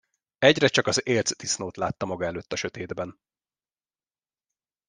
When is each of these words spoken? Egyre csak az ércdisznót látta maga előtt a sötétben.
Egyre 0.39 0.67
csak 0.67 0.87
az 0.87 1.05
ércdisznót 1.07 1.77
látta 1.77 2.05
maga 2.05 2.25
előtt 2.25 2.53
a 2.53 2.55
sötétben. 2.55 3.19